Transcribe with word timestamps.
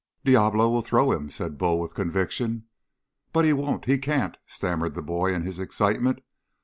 "Diablo 0.25 0.67
will 0.67 0.81
throw 0.81 1.11
him," 1.11 1.29
said 1.29 1.59
Bull 1.59 1.79
with 1.79 1.93
conviction. 1.93 2.65
"But 3.33 3.45
he 3.45 3.53
won't. 3.53 3.85
He 3.85 3.99
can't," 3.99 4.35
stammered 4.47 4.95
the 4.95 5.03
boy 5.03 5.31
in 5.31 5.43
his 5.43 5.59
excitement. 5.59 6.21